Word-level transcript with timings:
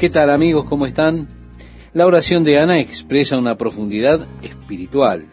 ¿Qué 0.00 0.08
tal 0.08 0.30
amigos? 0.30 0.64
¿Cómo 0.66 0.86
están? 0.86 1.28
La 1.92 2.06
oración 2.06 2.42
de 2.42 2.58
Ana 2.58 2.80
expresa 2.80 3.36
una 3.36 3.58
profundidad 3.58 4.26
espiritual. 4.42 5.26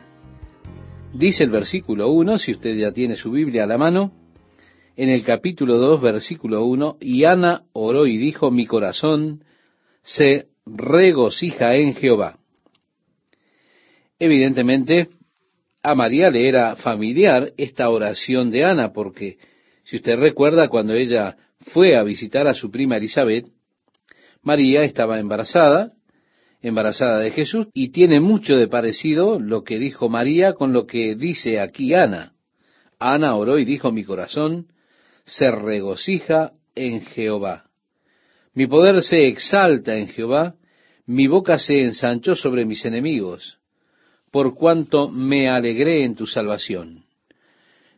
Dice 1.14 1.46
el 1.46 1.52
versículo 1.52 2.10
1, 2.10 2.38
si 2.38 2.52
usted 2.52 2.76
ya 2.76 2.92
tiene 2.92 3.16
su 3.16 3.32
Biblia 3.32 3.64
a 3.64 3.66
la 3.66 3.78
mano, 3.78 4.12
en 4.98 5.08
el 5.08 5.24
capítulo 5.24 5.78
2, 5.78 6.02
versículo 6.02 6.66
1, 6.66 6.98
y 7.00 7.24
Ana 7.24 7.64
oró 7.72 8.08
y 8.08 8.18
dijo, 8.18 8.52
mi 8.52 8.66
corazón 8.66 9.46
se 10.02 10.48
regocija 10.66 11.74
en 11.76 11.94
Jehová. 11.94 12.38
Evidentemente, 14.20 15.08
a 15.82 15.96
María 15.96 16.30
le 16.30 16.46
era 16.46 16.76
familiar 16.76 17.54
esta 17.56 17.90
oración 17.90 18.52
de 18.52 18.66
Ana, 18.66 18.92
porque 18.92 19.38
si 19.86 19.96
usted 19.96 20.20
recuerda 20.20 20.68
cuando 20.68 20.94
ella 20.94 21.38
fue 21.72 21.96
a 21.96 22.04
visitar 22.04 22.48
a 22.48 22.54
su 22.54 22.70
prima 22.70 22.98
Elizabeth, 22.98 23.46
María 24.48 24.84
estaba 24.84 25.20
embarazada, 25.20 25.92
embarazada 26.62 27.20
de 27.20 27.32
Jesús, 27.32 27.68
y 27.74 27.90
tiene 27.90 28.22
mucho 28.22 28.56
de 28.56 28.70
parecido 28.70 29.42
lo 29.42 29.66
que 29.66 29.78
dijo 29.78 30.08
María 30.08 30.54
con 30.54 30.72
lo 30.72 30.88
que 30.88 31.16
dice 31.16 31.60
aquí 31.60 31.94
Ana. 31.94 32.32
Ana 32.98 33.36
oró 33.36 33.60
y 33.60 33.66
dijo, 33.66 33.92
mi 33.92 34.06
corazón 34.06 34.68
se 35.26 35.52
regocija 35.52 36.54
en 36.76 37.02
Jehová. 37.02 37.66
Mi 38.54 38.68
poder 38.68 39.04
se 39.04 39.28
exalta 39.28 39.98
en 39.98 40.08
Jehová, 40.08 40.56
mi 41.06 41.28
boca 41.28 41.60
se 41.60 41.82
ensanchó 41.82 42.34
sobre 42.34 42.64
mis 42.64 42.86
enemigos, 42.86 43.58
por 44.32 44.56
cuanto 44.56 45.10
me 45.10 45.50
alegré 45.50 46.06
en 46.06 46.16
tu 46.16 46.26
salvación. 46.26 47.04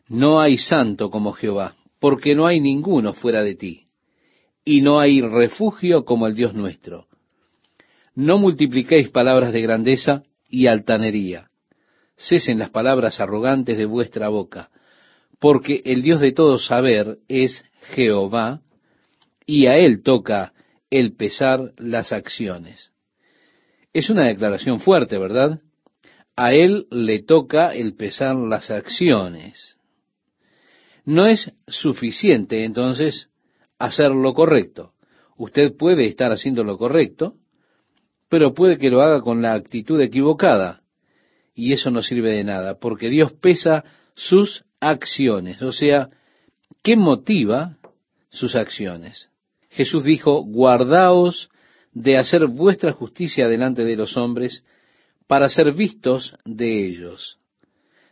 No 0.07 0.41
hay 0.41 0.57
santo 0.57 1.12
como 1.12 1.31
Jehová, 1.34 1.76
porque 1.99 2.34
no 2.34 2.48
hay 2.48 2.59
ninguno 2.59 3.13
fuera 3.13 3.43
de 3.43 3.54
ti 3.54 3.88
y 4.66 4.81
no 4.81 4.99
hay 4.99 5.22
refugio 5.22 6.05
como 6.05 6.27
el 6.27 6.36
Dios 6.36 6.54
nuestro. 6.54 7.08
No 8.16 8.38
multipliquéis 8.38 9.09
palabras 9.09 9.54
de 9.54 9.62
grandeza 9.62 10.23
y 10.49 10.68
altanería. 10.68 11.49
Cesen 12.18 12.60
las 12.60 12.70
palabras 12.70 13.20
arrogantes 13.20 13.77
de 13.77 13.85
vuestra 13.85 14.27
boca, 14.30 14.70
porque 15.40 15.82
el 15.85 16.02
Dios 16.02 16.20
de 16.20 16.34
todo 16.34 16.57
saber 16.57 17.20
es 17.27 17.63
Jehová, 17.93 18.62
y 19.46 19.68
a 19.68 19.77
él 19.77 20.04
toca 20.04 20.54
el 20.90 21.15
pesar 21.15 21.74
las 21.77 22.12
acciones. 22.12 22.91
Es 23.93 24.10
una 24.10 24.27
declaración 24.27 24.80
fuerte, 24.80 25.18
¿verdad? 25.18 25.62
A 26.35 26.54
él 26.54 26.87
le 26.91 27.20
toca 27.24 27.74
el 27.74 27.96
pesar 27.96 28.35
las 28.35 28.70
acciones. 28.70 29.77
No 31.05 31.26
es 31.26 31.52
suficiente 31.68 32.63
entonces 32.63 33.30
hacer 33.80 34.12
lo 34.12 34.34
correcto. 34.34 34.94
Usted 35.38 35.76
puede 35.76 36.05
estar 36.05 36.32
haciendo 36.32 36.63
lo 36.63 36.77
correcto, 36.77 37.35
pero 38.27 38.54
puede 38.54 38.77
que 38.77 38.90
lo 38.90 39.02
haga 39.02 39.21
con 39.21 39.41
la 39.41 39.54
actitud 39.54 39.99
equivocada. 40.02 40.82
Y 41.55 41.74
eso 41.74 41.90
no 41.90 42.02
sirve 42.02 42.32
de 42.32 42.44
nada, 42.44 42.77
porque 42.77 43.10
Dios 43.10 43.34
pesa 43.34 43.84
sus 44.13 44.63
acciones. 44.80 45.62
O 45.62 45.71
sea, 45.71 46.10
¿qué 46.84 46.96
motiva 46.96 47.77
sus 48.30 48.55
acciones? 48.55 49.30
Jesús 49.70 50.04
dijo, 50.04 50.43
guardaos 50.43 51.49
de 51.93 52.18
hacer 52.18 52.48
vuestra 52.48 52.93
justicia 52.93 53.48
delante 53.48 53.84
de 53.84 53.96
los 53.96 54.18
hombres 54.18 54.64
para 55.27 55.49
ser 55.49 55.74
vistos 55.74 56.36
de 56.46 56.86
ellos. 56.86 57.38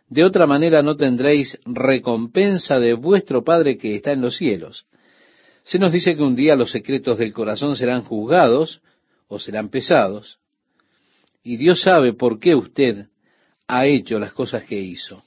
De 0.10 0.24
otra 0.24 0.48
manera 0.48 0.82
no 0.82 0.96
tendréis 0.96 1.60
recompensa 1.66 2.80
de 2.80 2.94
vuestro 2.94 3.44
Padre 3.44 3.78
que 3.78 3.96
está 3.96 4.14
en 4.14 4.22
los 4.22 4.38
cielos. 4.38 4.88
Se 5.68 5.80
nos 5.80 5.92
dice 5.92 6.16
que 6.16 6.24
un 6.24 6.34
día 6.34 6.56
los 6.56 6.72
secretos 6.72 7.18
del 7.18 7.34
corazón 7.34 7.76
serán 7.76 8.04
juzgados 8.04 8.82
o 9.28 9.38
serán 9.38 9.68
pesados, 9.68 10.40
y 11.44 11.58
Dios 11.58 11.82
sabe 11.82 12.14
por 12.14 12.40
qué 12.40 12.56
usted 12.56 13.08
ha 13.68 13.86
hecho 13.86 14.18
las 14.18 14.32
cosas 14.32 14.64
que 14.64 14.80
hizo. 14.80 15.22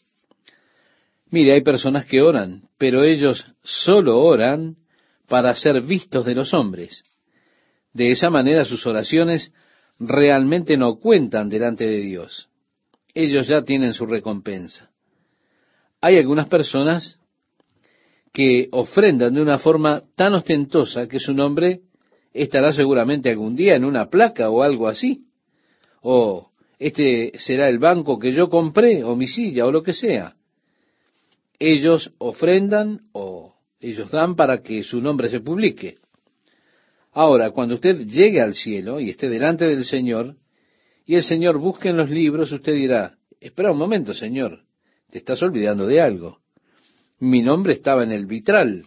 Mire, 1.31 1.53
hay 1.53 1.61
personas 1.61 2.07
que 2.07 2.23
oran, 2.23 2.63
pero 2.79 3.05
ellos 3.05 3.45
solo 3.63 4.19
oran 4.19 4.77
para 5.29 5.55
ser 5.55 5.83
vistos 5.83 6.25
de 6.25 6.35
los 6.35 6.55
hombres. 6.55 7.05
De 7.93 8.11
esa 8.11 8.31
manera 8.31 8.65
sus 8.65 8.87
oraciones 8.87 9.53
realmente 9.99 10.79
no 10.79 10.97
cuentan 10.97 11.51
delante 11.51 11.87
de 11.87 12.01
Dios. 12.01 12.49
Ellos 13.13 13.47
ya 13.47 13.63
tienen 13.63 13.93
su 13.93 14.07
recompensa. 14.07 14.89
Hay 16.01 16.17
algunas 16.17 16.49
personas 16.49 17.20
que 18.33 18.69
ofrendan 18.71 19.35
de 19.35 19.43
una 19.43 19.59
forma 19.59 20.03
tan 20.15 20.35
ostentosa 20.35 21.09
que 21.09 21.19
su 21.19 21.35
nombre 21.35 21.81
estará 22.33 22.73
seguramente 22.73 23.31
algún 23.31 23.57
día 23.57 23.75
en 23.75 23.85
una 23.85 24.09
placa 24.09 24.51
o 24.51 24.63
algo 24.63 24.89
así. 24.89 25.27
O 26.03 26.51
este 26.79 27.33
será 27.39 27.69
el 27.69 27.79
banco 27.79 28.19
que 28.19 28.33
yo 28.33 28.49
compré, 28.49 29.05
o 29.05 29.17
mi 29.17 29.27
silla, 29.27 29.67
o 29.67 29.73
lo 29.73 29.83
que 29.83 29.93
sea. 29.93 30.37
Ellos 31.59 32.13
ofrendan 32.19 33.03
o 33.13 33.55
ellos 33.81 34.11
dan 34.11 34.37
para 34.37 34.63
que 34.63 34.83
su 34.83 35.01
nombre 35.01 35.29
se 35.29 35.41
publique. 35.41 35.97
Ahora, 37.13 37.51
cuando 37.51 37.75
usted 37.75 38.07
llegue 38.07 38.41
al 38.41 38.55
cielo 38.55 39.01
y 39.01 39.11
esté 39.11 39.29
delante 39.29 39.67
del 39.67 39.85
Señor, 39.85 40.37
y 41.05 41.17
el 41.17 41.25
Señor 41.25 41.59
busque 41.59 41.89
en 41.89 41.97
los 41.97 42.09
libros, 42.09 42.53
usted 42.53 42.75
dirá, 42.75 43.19
espera 43.41 43.73
un 43.73 43.79
momento, 43.79 44.15
Señor, 44.15 44.63
te 45.11 45.19
estás 45.19 45.43
olvidando 45.43 45.87
de 45.87 46.01
algo 46.01 46.40
mi 47.21 47.43
nombre 47.43 47.75
estaba 47.75 48.03
en 48.03 48.13
el 48.13 48.27
vitral. 48.27 48.85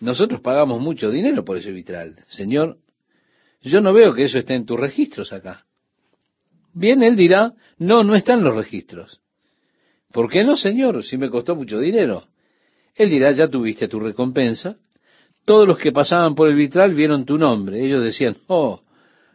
Nosotros 0.00 0.40
pagamos 0.40 0.80
mucho 0.80 1.10
dinero 1.10 1.44
por 1.44 1.58
ese 1.58 1.70
vitral. 1.70 2.16
Señor, 2.28 2.78
yo 3.60 3.82
no 3.82 3.92
veo 3.92 4.14
que 4.14 4.24
eso 4.24 4.38
esté 4.38 4.54
en 4.54 4.64
tus 4.64 4.80
registros 4.80 5.32
acá. 5.32 5.66
Bien, 6.72 7.02
él 7.02 7.16
dirá, 7.16 7.52
no, 7.78 8.02
no 8.02 8.14
están 8.14 8.42
los 8.42 8.56
registros. 8.56 9.20
¿Por 10.10 10.30
qué 10.30 10.42
no, 10.42 10.56
Señor, 10.56 11.04
si 11.04 11.18
me 11.18 11.28
costó 11.28 11.54
mucho 11.54 11.78
dinero? 11.78 12.24
Él 12.94 13.10
dirá, 13.10 13.32
ya 13.32 13.48
tuviste 13.48 13.88
tu 13.88 14.00
recompensa. 14.00 14.76
Todos 15.44 15.68
los 15.68 15.78
que 15.78 15.92
pasaban 15.92 16.34
por 16.34 16.48
el 16.48 16.56
vitral 16.56 16.94
vieron 16.94 17.26
tu 17.26 17.36
nombre. 17.36 17.84
Ellos 17.84 18.02
decían, 18.02 18.38
oh, 18.46 18.80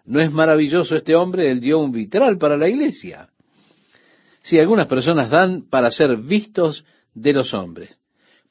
¿no 0.06 0.20
es 0.20 0.32
maravilloso 0.32 0.96
este 0.96 1.16
hombre? 1.16 1.52
Él 1.52 1.60
dio 1.60 1.78
un 1.78 1.92
vitral 1.92 2.38
para 2.38 2.58
la 2.58 2.68
iglesia. 2.68 3.30
Si 4.42 4.58
algunas 4.58 4.88
personas 4.88 5.30
dan 5.30 5.70
para 5.70 5.92
ser 5.92 6.18
vistos 6.18 6.86
de 7.14 7.34
los 7.34 7.54
hombres 7.54 7.96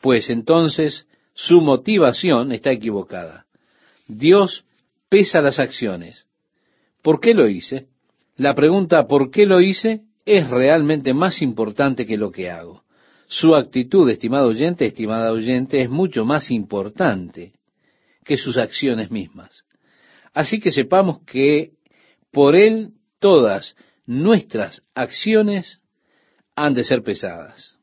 pues 0.04 0.28
entonces 0.28 1.06
su 1.32 1.62
motivación 1.62 2.52
está 2.52 2.70
equivocada. 2.70 3.46
Dios 4.06 4.66
pesa 5.08 5.40
las 5.40 5.58
acciones. 5.58 6.26
¿Por 7.00 7.20
qué 7.20 7.32
lo 7.32 7.48
hice? 7.48 7.86
La 8.36 8.54
pregunta 8.54 9.06
¿por 9.06 9.30
qué 9.30 9.46
lo 9.46 9.62
hice? 9.62 10.02
es 10.26 10.50
realmente 10.50 11.14
más 11.14 11.40
importante 11.40 12.04
que 12.04 12.18
lo 12.18 12.30
que 12.30 12.50
hago. 12.50 12.84
Su 13.28 13.54
actitud, 13.54 14.06
estimado 14.10 14.48
oyente, 14.48 14.84
estimada 14.84 15.32
oyente, 15.32 15.80
es 15.80 15.88
mucho 15.88 16.26
más 16.26 16.50
importante 16.50 17.54
que 18.24 18.36
sus 18.36 18.58
acciones 18.58 19.10
mismas. 19.10 19.64
Así 20.34 20.60
que 20.60 20.70
sepamos 20.70 21.22
que 21.24 21.70
por 22.30 22.56
Él 22.56 22.90
todas 23.20 23.74
nuestras 24.04 24.84
acciones 24.94 25.80
han 26.54 26.74
de 26.74 26.84
ser 26.84 27.02
pesadas. 27.02 27.78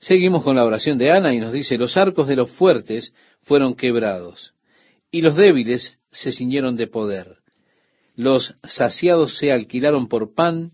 Seguimos 0.00 0.44
con 0.44 0.54
la 0.54 0.64
oración 0.64 0.96
de 0.96 1.10
Ana 1.10 1.34
y 1.34 1.40
nos 1.40 1.52
dice, 1.52 1.76
los 1.76 1.96
arcos 1.96 2.28
de 2.28 2.36
los 2.36 2.50
fuertes 2.52 3.12
fueron 3.42 3.74
quebrados 3.74 4.54
y 5.10 5.22
los 5.22 5.34
débiles 5.34 5.98
se 6.10 6.30
ciñeron 6.32 6.76
de 6.76 6.86
poder. 6.86 7.38
Los 8.14 8.54
saciados 8.62 9.38
se 9.38 9.50
alquilaron 9.50 10.08
por 10.08 10.34
pan 10.34 10.72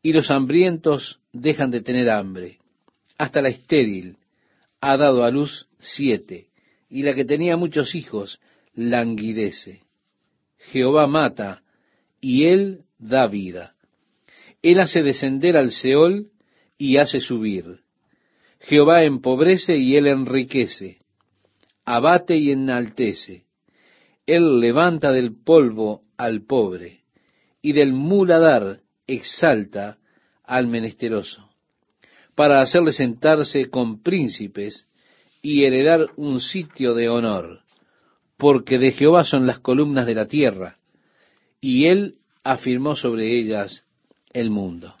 y 0.00 0.12
los 0.12 0.30
hambrientos 0.30 1.20
dejan 1.32 1.70
de 1.70 1.80
tener 1.80 2.08
hambre. 2.08 2.58
Hasta 3.18 3.40
la 3.40 3.48
estéril 3.48 4.18
ha 4.80 4.96
dado 4.96 5.24
a 5.24 5.30
luz 5.30 5.66
siete 5.80 6.48
y 6.88 7.02
la 7.02 7.14
que 7.14 7.24
tenía 7.24 7.56
muchos 7.56 7.96
hijos 7.96 8.40
languidece. 8.74 9.82
Jehová 10.58 11.08
mata 11.08 11.62
y 12.20 12.44
él 12.44 12.84
da 12.98 13.26
vida. 13.26 13.74
Él 14.62 14.78
hace 14.78 15.02
descender 15.02 15.56
al 15.56 15.72
Seol 15.72 16.30
y 16.78 16.98
hace 16.98 17.18
subir 17.20 17.85
Jehová 18.66 19.04
empobrece 19.04 19.76
y 19.76 19.96
él 19.96 20.08
enriquece, 20.08 20.98
abate 21.84 22.36
y 22.36 22.50
enaltece. 22.50 23.44
Él 24.26 24.58
levanta 24.58 25.12
del 25.12 25.36
polvo 25.36 26.02
al 26.16 26.42
pobre, 26.42 27.02
y 27.62 27.74
del 27.74 27.92
muladar 27.92 28.80
exalta 29.06 29.98
al 30.42 30.66
menesteroso, 30.66 31.48
para 32.34 32.60
hacerle 32.60 32.90
sentarse 32.90 33.70
con 33.70 34.02
príncipes 34.02 34.88
y 35.42 35.64
heredar 35.64 36.08
un 36.16 36.40
sitio 36.40 36.92
de 36.94 37.08
honor, 37.08 37.60
porque 38.36 38.78
de 38.78 38.90
Jehová 38.90 39.22
son 39.22 39.46
las 39.46 39.60
columnas 39.60 40.06
de 40.06 40.14
la 40.16 40.26
tierra, 40.26 40.78
y 41.60 41.86
él 41.86 42.16
afirmó 42.42 42.96
sobre 42.96 43.38
ellas 43.38 43.84
el 44.32 44.50
mundo. 44.50 44.96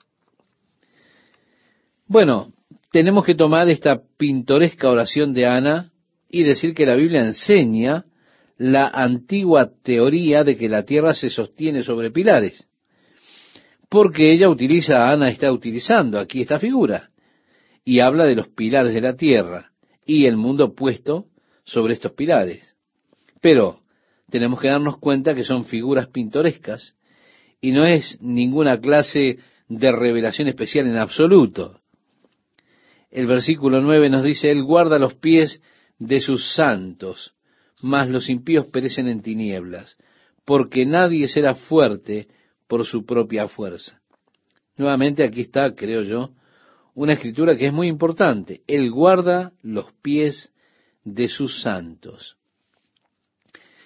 Bueno, 2.06 2.52
tenemos 2.96 3.26
que 3.26 3.34
tomar 3.34 3.68
esta 3.68 4.00
pintoresca 4.16 4.88
oración 4.88 5.34
de 5.34 5.44
Ana 5.44 5.92
y 6.30 6.44
decir 6.44 6.72
que 6.72 6.86
la 6.86 6.94
Biblia 6.94 7.26
enseña 7.26 8.06
la 8.56 8.88
antigua 8.88 9.70
teoría 9.82 10.44
de 10.44 10.56
que 10.56 10.66
la 10.70 10.82
tierra 10.84 11.12
se 11.12 11.28
sostiene 11.28 11.82
sobre 11.82 12.10
pilares. 12.10 12.66
Porque 13.90 14.32
ella 14.32 14.48
utiliza, 14.48 15.10
Ana 15.10 15.28
está 15.28 15.52
utilizando 15.52 16.18
aquí 16.18 16.40
esta 16.40 16.58
figura, 16.58 17.10
y 17.84 18.00
habla 18.00 18.24
de 18.24 18.34
los 18.34 18.48
pilares 18.48 18.94
de 18.94 19.02
la 19.02 19.14
tierra 19.14 19.72
y 20.06 20.24
el 20.24 20.38
mundo 20.38 20.74
puesto 20.74 21.26
sobre 21.64 21.92
estos 21.92 22.12
pilares. 22.12 22.76
Pero 23.42 23.80
tenemos 24.30 24.58
que 24.58 24.68
darnos 24.68 24.96
cuenta 24.96 25.34
que 25.34 25.44
son 25.44 25.66
figuras 25.66 26.08
pintorescas 26.08 26.94
y 27.60 27.72
no 27.72 27.84
es 27.84 28.16
ninguna 28.22 28.80
clase 28.80 29.36
de 29.68 29.92
revelación 29.92 30.48
especial 30.48 30.86
en 30.86 30.96
absoluto. 30.96 31.82
El 33.10 33.26
versículo 33.26 33.80
9 33.80 34.10
nos 34.10 34.24
dice, 34.24 34.50
Él 34.50 34.62
guarda 34.62 34.98
los 34.98 35.14
pies 35.14 35.62
de 35.98 36.20
sus 36.20 36.54
santos, 36.54 37.34
mas 37.80 38.08
los 38.08 38.28
impíos 38.28 38.66
perecen 38.66 39.08
en 39.08 39.22
tinieblas, 39.22 39.96
porque 40.44 40.84
nadie 40.84 41.28
será 41.28 41.54
fuerte 41.54 42.28
por 42.66 42.84
su 42.84 43.04
propia 43.04 43.48
fuerza. 43.48 44.00
Nuevamente 44.76 45.24
aquí 45.24 45.42
está, 45.42 45.74
creo 45.74 46.02
yo, 46.02 46.30
una 46.94 47.14
escritura 47.14 47.56
que 47.56 47.66
es 47.66 47.72
muy 47.72 47.88
importante. 47.88 48.62
Él 48.66 48.90
guarda 48.90 49.52
los 49.62 49.92
pies 50.02 50.50
de 51.04 51.28
sus 51.28 51.62
santos. 51.62 52.36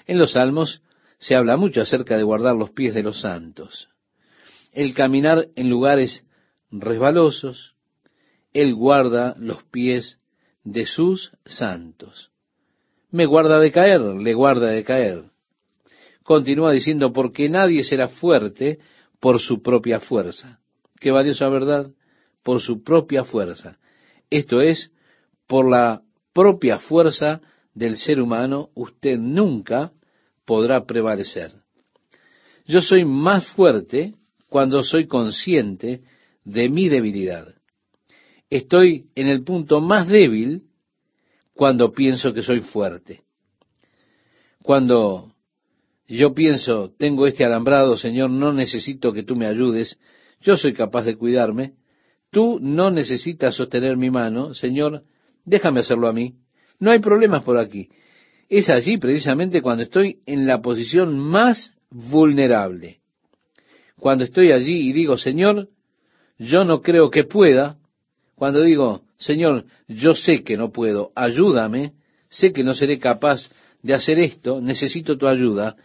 En 0.06 0.18
los 0.18 0.32
salmos 0.32 0.82
se 1.18 1.36
habla 1.36 1.56
mucho 1.56 1.82
acerca 1.82 2.16
de 2.16 2.22
guardar 2.22 2.56
los 2.56 2.70
pies 2.70 2.94
de 2.94 3.02
los 3.02 3.20
santos. 3.20 3.88
El 4.72 4.94
caminar 4.94 5.48
en 5.54 5.68
lugares 5.68 6.24
resbalosos, 6.70 7.74
Él 8.52 8.74
guarda 8.74 9.34
los 9.38 9.62
pies 9.64 10.18
de 10.64 10.86
sus 10.86 11.32
santos. 11.44 12.30
Me 13.10 13.26
guarda 13.26 13.58
de 13.58 13.72
caer, 13.72 14.00
le 14.00 14.34
guarda 14.34 14.70
de 14.70 14.84
caer. 14.84 15.24
Continúa 16.22 16.72
diciendo, 16.72 17.12
porque 17.12 17.48
nadie 17.48 17.82
será 17.82 18.08
fuerte 18.08 18.78
por 19.18 19.40
su 19.40 19.62
propia 19.62 20.00
fuerza. 20.00 20.60
Qué 20.98 21.10
valiosa 21.10 21.48
verdad, 21.48 21.90
por 22.42 22.60
su 22.60 22.82
propia 22.82 23.24
fuerza. 23.24 23.78
Esto 24.30 24.60
es, 24.60 24.92
por 25.46 25.68
la 25.68 26.02
propia 26.32 26.78
fuerza 26.78 27.40
del 27.74 27.96
ser 27.96 28.20
humano, 28.20 28.70
usted 28.74 29.18
nunca 29.18 29.92
podrá 30.44 30.84
prevalecer. 30.84 31.52
Yo 32.66 32.80
soy 32.80 33.04
más 33.04 33.48
fuerte 33.48 34.14
cuando 34.48 34.82
soy 34.82 35.06
consciente 35.06 36.02
de 36.44 36.68
mi 36.68 36.88
debilidad. 36.88 37.54
Estoy 38.50 39.06
en 39.14 39.28
el 39.28 39.44
punto 39.44 39.80
más 39.80 40.08
débil 40.08 40.64
cuando 41.54 41.92
pienso 41.92 42.34
que 42.34 42.42
soy 42.42 42.60
fuerte. 42.60 43.22
Cuando 44.62 45.32
yo 46.06 46.34
pienso, 46.34 46.92
tengo 46.98 47.26
este 47.26 47.44
alambrado, 47.44 47.96
Señor, 47.96 48.30
no 48.30 48.52
necesito 48.52 49.12
que 49.12 49.22
tú 49.22 49.36
me 49.36 49.46
ayudes, 49.46 49.98
yo 50.40 50.56
soy 50.56 50.74
capaz 50.74 51.04
de 51.04 51.16
cuidarme, 51.16 51.74
tú 52.30 52.58
no 52.60 52.90
necesitas 52.90 53.54
sostener 53.54 53.96
mi 53.96 54.10
mano, 54.10 54.52
Señor, 54.54 55.04
déjame 55.44 55.80
hacerlo 55.80 56.08
a 56.08 56.12
mí, 56.12 56.34
no 56.80 56.90
hay 56.90 56.98
problemas 56.98 57.44
por 57.44 57.58
aquí. 57.58 57.88
Es 58.48 58.68
allí 58.68 58.98
precisamente 58.98 59.62
cuando 59.62 59.84
estoy 59.84 60.22
en 60.26 60.46
la 60.48 60.60
posición 60.60 61.16
más 61.16 61.72
vulnerable. 61.90 63.00
Cuando 63.96 64.24
estoy 64.24 64.50
allí 64.50 64.88
y 64.88 64.92
digo, 64.92 65.16
Señor, 65.16 65.68
yo 66.38 66.64
no 66.64 66.80
creo 66.80 67.10
que 67.10 67.24
pueda, 67.24 67.78
cuando 68.40 68.62
digo, 68.62 69.02
Señor, 69.18 69.66
yo 69.86 70.14
sé 70.14 70.42
que 70.42 70.56
no 70.56 70.72
puedo, 70.72 71.12
ayúdame, 71.14 71.92
sé 72.30 72.54
que 72.54 72.64
no 72.64 72.72
seré 72.72 72.98
capaz 72.98 73.50
de 73.82 73.92
hacer 73.92 74.18
esto, 74.18 74.62
necesito 74.62 75.18
tu 75.18 75.28
ayuda, 75.28 75.76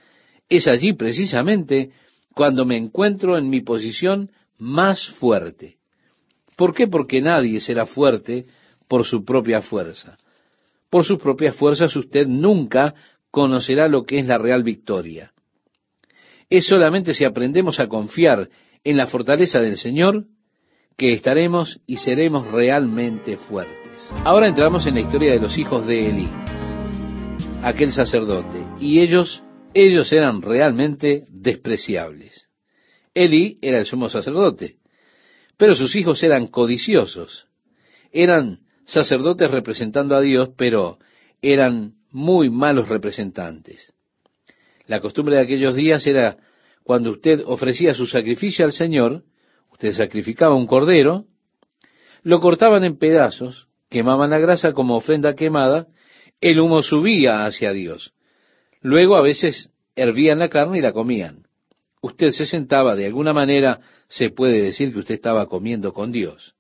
es 0.48 0.66
allí 0.70 0.94
precisamente 0.94 1.92
cuando 2.34 2.64
me 2.64 2.78
encuentro 2.78 3.38
en 3.38 3.50
mi 3.50 3.60
posición 3.60 4.32
más 4.58 5.06
fuerte. 5.20 5.76
¿Por 6.56 6.74
qué? 6.74 6.88
Porque 6.88 7.20
nadie 7.20 7.60
será 7.60 7.86
fuerte 7.86 8.46
por 8.88 9.04
su 9.04 9.26
propia 9.26 9.62
fuerza. 9.62 10.18
Por 10.90 11.04
sus 11.04 11.22
propias 11.22 11.58
fuerzas 11.58 11.94
usted 11.98 12.26
nunca 12.26 12.96
conocerá 13.32 13.90
lo 13.90 14.06
que 14.06 14.20
es 14.20 14.28
la 14.28 14.38
real 14.38 14.64
victoria. 14.64 15.34
Es 16.50 16.68
solamente 16.68 17.14
si 17.16 17.26
aprendemos 17.26 17.82
a 17.82 17.88
confiar 17.88 18.48
en 18.86 18.96
la 18.96 19.08
fortaleza 19.08 19.60
del 19.60 19.76
Señor 19.76 20.24
que 20.98 21.12
estaremos 21.12 21.80
y 21.86 21.98
seremos 21.98 22.50
realmente 22.52 23.38
fuertes. 23.38 24.10
Ahora 24.24 24.48
entramos 24.48 24.86
en 24.88 24.96
la 24.96 25.02
historia 25.02 25.34
de 25.34 25.40
los 25.40 25.58
hijos 25.58 25.86
de 25.86 26.10
Elí, 26.10 26.30
aquel 27.62 27.92
sacerdote, 27.92 28.66
y 28.80 29.02
ellos, 29.02 29.44
ellos 29.74 30.12
eran 30.14 30.42
realmente 30.42 31.26
despreciables. 31.30 32.50
Elí 33.14 33.60
era 33.62 33.80
el 33.80 33.86
sumo 33.86 34.10
sacerdote, 34.10 34.78
pero 35.58 35.76
sus 35.76 35.96
hijos 35.96 36.24
eran 36.24 36.48
codiciosos. 36.48 37.48
Eran 38.12 38.60
sacerdotes 38.86 39.52
representando 39.52 40.16
a 40.16 40.22
Dios, 40.22 40.50
pero 40.58 41.00
eran 41.42 41.96
muy 42.12 42.50
malos 42.50 42.88
representantes. 42.88 43.94
La 44.88 45.02
costumbre 45.02 45.36
de 45.36 45.42
aquellos 45.42 45.76
días 45.76 46.06
era 46.08 46.38
cuando 46.84 47.12
usted 47.12 47.42
ofrecía 47.46 47.94
su 47.94 48.06
sacrificio 48.06 48.64
al 48.64 48.72
Señor, 48.72 49.24
usted 49.76 49.94
sacrificaba 49.94 50.56
un 50.56 50.68
cordero, 50.68 51.26
lo 52.24 52.40
cortaban 52.42 52.84
en 52.84 52.98
pedazos, 52.98 53.68
quemaban 53.90 54.32
la 54.32 54.40
grasa 54.40 54.74
como 54.74 54.96
ofrenda 54.96 55.36
quemada, 55.36 55.88
el 56.42 56.60
humo 56.60 56.82
subía 56.82 57.46
hacia 57.46 57.72
Dios. 57.72 58.14
Luego 58.82 59.16
a 59.16 59.22
veces 59.22 59.70
hervían 59.96 60.40
la 60.40 60.50
carne 60.50 60.80
y 60.80 60.82
la 60.82 60.94
comían. 60.94 61.44
Usted 62.02 62.30
se 62.30 62.46
sentaba, 62.46 62.96
de 62.96 63.06
alguna 63.06 63.34
manera 63.34 63.80
se 64.08 64.30
puede 64.30 64.62
decir 64.62 64.94
que 64.94 65.00
usted 65.00 65.16
estaba 65.16 65.48
comiendo 65.48 65.94
con 65.94 66.12
Dios. 66.12 66.56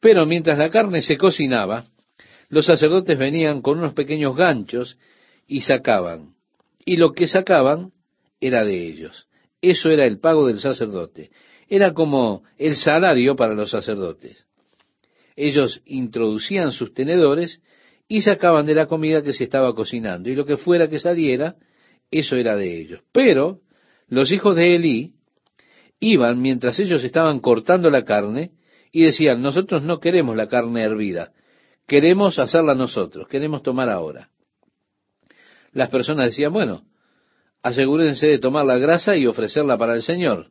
Pero 0.00 0.26
mientras 0.26 0.58
la 0.58 0.70
carne 0.70 1.02
se 1.02 1.16
cocinaba, 1.16 1.84
los 2.48 2.66
sacerdotes 2.66 3.18
venían 3.18 3.62
con 3.62 3.78
unos 3.78 3.94
pequeños 3.94 4.36
ganchos 4.36 4.98
y 5.46 5.62
sacaban 5.62 6.34
y 6.84 6.96
lo 6.96 7.12
que 7.12 7.28
sacaban 7.28 7.92
era 8.40 8.64
de 8.64 8.86
ellos. 8.86 9.28
Eso 9.60 9.90
era 9.90 10.06
el 10.06 10.20
pago 10.20 10.46
del 10.46 10.58
sacerdote. 10.58 11.30
Era 11.68 11.92
como 11.92 12.42
el 12.56 12.76
salario 12.76 13.36
para 13.36 13.54
los 13.54 13.70
sacerdotes. 13.70 14.46
Ellos 15.36 15.82
introducían 15.84 16.72
sus 16.72 16.94
tenedores 16.94 17.62
y 18.08 18.22
sacaban 18.22 18.66
de 18.66 18.74
la 18.74 18.86
comida 18.86 19.22
que 19.22 19.32
se 19.32 19.44
estaba 19.44 19.74
cocinando. 19.74 20.30
Y 20.30 20.34
lo 20.34 20.46
que 20.46 20.56
fuera 20.56 20.88
que 20.88 20.98
saliera, 20.98 21.56
eso 22.10 22.36
era 22.36 22.56
de 22.56 22.80
ellos. 22.80 23.00
Pero 23.12 23.60
los 24.08 24.32
hijos 24.32 24.56
de 24.56 24.74
Elí 24.74 25.12
iban 26.00 26.40
mientras 26.40 26.80
ellos 26.80 27.04
estaban 27.04 27.40
cortando 27.40 27.90
la 27.90 28.04
carne 28.04 28.52
y 28.90 29.02
decían, 29.02 29.42
nosotros 29.42 29.82
no 29.82 30.00
queremos 30.00 30.34
la 30.36 30.48
carne 30.48 30.82
hervida, 30.82 31.32
queremos 31.86 32.38
hacerla 32.38 32.74
nosotros, 32.74 33.28
queremos 33.28 33.62
tomar 33.62 33.90
ahora 33.90 34.30
las 35.72 35.90
personas 35.90 36.26
decían, 36.26 36.52
bueno, 36.52 36.82
asegúrense 37.62 38.26
de 38.26 38.38
tomar 38.38 38.64
la 38.66 38.78
grasa 38.78 39.16
y 39.16 39.26
ofrecerla 39.26 39.78
para 39.78 39.94
el 39.94 40.02
Señor. 40.02 40.48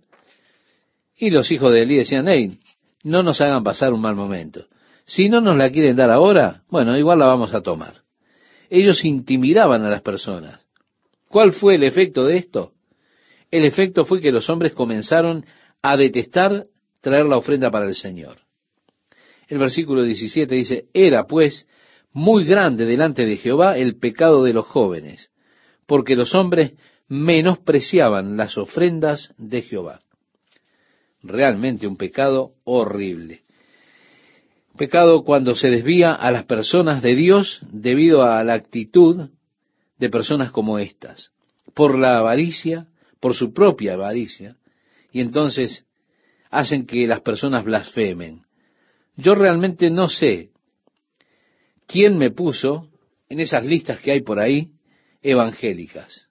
Y 1.18 1.32
los 1.32 1.52
hijos 1.52 1.74
de 1.74 1.82
Elí 1.82 1.98
decían, 1.98 2.28
hey, 2.28 2.58
no 3.04 3.24
nos 3.24 3.42
hagan 3.42 3.64
pasar 3.64 3.92
un 3.92 4.02
mal 4.02 4.16
momento. 4.16 4.68
Si 5.06 5.30
no 5.30 5.42
nos 5.42 5.58
la 5.58 5.72
quieren 5.72 5.96
dar 5.96 6.12
ahora, 6.12 6.64
bueno, 6.70 6.98
igual 6.98 7.20
la 7.20 7.26
vamos 7.26 7.54
a 7.54 7.62
tomar. 7.62 8.04
Ellos 8.70 9.04
intimidaban 9.04 9.84
a 9.84 9.90
las 9.90 10.02
personas. 10.02 10.60
¿Cuál 11.28 11.54
fue 11.54 11.76
el 11.76 11.84
efecto 11.84 12.26
de 12.26 12.38
esto? 12.38 12.74
El 13.50 13.66
efecto 13.66 14.06
fue 14.06 14.22
que 14.22 14.32
los 14.32 14.50
hombres 14.50 14.74
comenzaron 14.74 15.46
a 15.82 15.96
detestar 15.96 16.68
traer 17.02 17.26
la 17.26 17.38
ofrenda 17.38 17.72
para 17.72 17.86
el 17.86 17.96
Señor. 17.96 18.40
El 19.48 19.60
versículo 19.60 20.04
17 20.04 20.54
dice, 20.54 20.86
era 20.94 21.26
pues 21.26 21.68
muy 22.12 22.46
grande 22.46 22.86
delante 22.86 23.26
de 23.26 23.38
Jehová 23.38 23.78
el 23.78 23.98
pecado 23.98 24.44
de 24.44 24.54
los 24.54 24.66
jóvenes, 24.66 25.32
porque 25.86 26.16
los 26.16 26.36
hombres 26.36 26.74
menospreciaban 27.08 28.36
las 28.36 28.58
ofrendas 28.58 29.34
de 29.38 29.62
Jehová. 29.62 30.00
Realmente 31.24 31.88
un 31.88 31.98
pecado 31.98 32.54
horrible. 32.64 33.42
Pecado 34.78 35.24
cuando 35.24 35.56
se 35.56 35.70
desvía 35.70 36.14
a 36.14 36.32
las 36.32 36.46
personas 36.46 37.02
de 37.02 37.16
Dios 37.16 37.60
debido 37.72 38.24
a 38.24 38.44
la 38.44 38.54
actitud 38.54 39.30
de 39.98 40.10
personas 40.10 40.52
como 40.52 40.78
estas, 40.78 41.32
por 41.74 41.98
la 41.98 42.20
avaricia, 42.20 42.88
por 43.20 43.34
su 43.34 43.54
propia 43.54 43.94
avaricia, 43.94 44.56
y 45.12 45.22
entonces 45.22 45.86
hacen 46.52 46.86
que 46.86 47.08
las 47.08 47.22
personas 47.22 47.64
blasfemen. 47.64 48.44
Yo 49.16 49.34
realmente 49.34 49.90
no 49.90 50.10
sé 50.10 50.52
quién 51.88 52.18
me 52.18 52.30
puso 52.30 52.88
en 53.30 53.40
esas 53.40 53.66
listas 53.66 54.00
que 54.00 54.12
hay 54.12 54.22
por 54.22 54.40
ahí 54.40 54.72
evangélicas. 55.22 56.28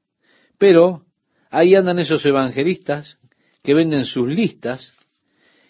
Pero 0.58 1.04
ahí 1.50 1.74
andan 1.74 1.98
esos 1.98 2.24
evangelistas 2.24 3.18
que 3.66 3.74
venden 3.74 4.04
sus 4.04 4.28
listas 4.28 4.92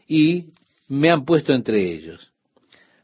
y 0.07 0.53
me 0.87 1.11
han 1.11 1.25
puesto 1.25 1.55
entre 1.55 1.83
ellos. 1.95 2.31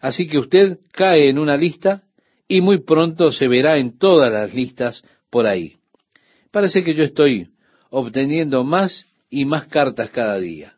Así 0.01 0.27
que 0.27 0.39
usted 0.39 0.81
cae 0.93 1.31
en 1.31 1.39
una 1.39 1.57
lista 1.57 2.03
y 2.47 2.61
muy 2.61 2.83
pronto 2.83 3.31
se 3.31 3.49
verá 3.49 3.79
en 3.79 3.97
todas 3.97 4.31
las 4.31 4.53
listas 4.53 5.03
por 5.31 5.47
ahí. 5.47 5.77
Parece 6.51 6.85
que 6.85 6.93
yo 6.93 7.05
estoy 7.05 7.49
obteniendo 7.89 8.65
más 8.65 9.07
y 9.31 9.47
más 9.47 9.67
cartas 9.69 10.11
cada 10.11 10.39
día. 10.39 10.75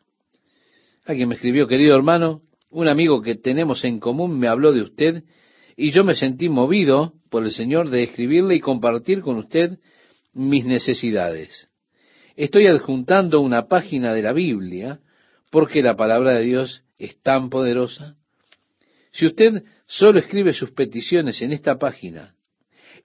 Alguien 1.03 1.27
me 1.27 1.35
escribió, 1.35 1.67
querido 1.67 1.93
hermano, 1.97 2.41
un 2.69 2.87
amigo 2.87 3.21
que 3.21 3.35
tenemos 3.35 3.83
en 3.83 3.99
común 3.99 4.39
me 4.39 4.47
habló 4.47 4.71
de 4.71 4.81
usted 4.81 5.23
y 5.75 5.91
yo 5.91 6.05
me 6.05 6.15
sentí 6.15 6.47
movido 6.47 7.15
por 7.29 7.43
el 7.43 7.51
Señor 7.51 7.89
de 7.89 8.03
escribirle 8.03 8.55
y 8.55 8.61
compartir 8.61 9.19
con 9.19 9.35
usted 9.35 9.77
mis 10.31 10.65
necesidades. 10.65 11.67
Estoy 12.35 12.67
adjuntando 12.67 13.39
una 13.39 13.67
página 13.67 14.13
de 14.13 14.21
la 14.21 14.33
Biblia 14.33 14.99
porque 15.49 15.81
la 15.81 15.95
palabra 15.95 16.33
de 16.33 16.43
Dios 16.43 16.83
es 16.97 17.21
tan 17.21 17.49
poderosa. 17.49 18.17
Si 19.11 19.25
usted 19.25 19.63
solo 19.85 20.19
escribe 20.19 20.51
sus 20.51 20.71
peticiones 20.71 21.41
en 21.41 21.53
esta 21.53 21.77
página 21.77 22.35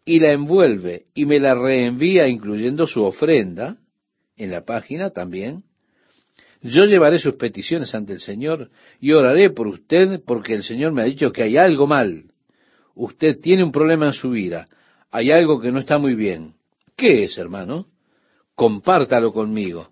y 0.05 0.19
la 0.19 0.33
envuelve 0.33 1.07
y 1.15 1.27
me 1.27 1.39
la 1.39 1.55
reenvía 1.55 2.27
incluyendo 2.27 2.89
su 2.89 3.05
ofrenda 3.05 3.77
en 4.37 4.51
la 4.51 4.65
página 4.65 5.11
también, 5.11 5.63
yo 6.63 6.85
llevaré 6.85 7.21
sus 7.21 7.35
peticiones 7.35 7.95
ante 7.95 8.15
el 8.15 8.21
Señor 8.21 8.71
y 9.01 9.13
oraré 9.13 9.51
por 9.51 9.69
usted 9.69 10.23
porque 10.27 10.55
el 10.55 10.65
Señor 10.65 10.93
me 10.93 11.03
ha 11.03 11.07
dicho 11.07 11.31
que 11.31 11.45
hay 11.45 11.57
algo 11.57 11.87
mal. 11.87 12.25
Usted 12.97 13.39
tiene 13.41 13.63
un 13.63 13.71
problema 13.71 14.07
en 14.07 14.13
su 14.13 14.31
vida. 14.31 14.69
Hay 15.13 15.31
algo 15.31 15.61
que 15.61 15.71
no 15.71 15.79
está 15.79 15.99
muy 15.99 16.15
bien. 16.15 16.55
¿Qué 16.97 17.25
es, 17.25 17.39
hermano? 17.39 17.87
Compártalo 18.61 19.33
conmigo. 19.33 19.89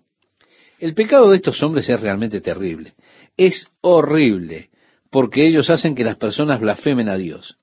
El 0.77 0.93
pecado 0.93 1.31
de 1.31 1.37
estos 1.37 1.63
hombres 1.63 1.89
es 1.89 1.99
realmente 1.99 2.39
terrible. 2.39 2.93
Es 3.35 3.67
horrible 3.81 4.69
porque 5.09 5.47
ellos 5.47 5.71
hacen 5.71 5.95
que 5.95 6.03
las 6.03 6.17
personas 6.17 6.59
blasfemen 6.59 7.09
a 7.09 7.17
Dios. 7.17 7.57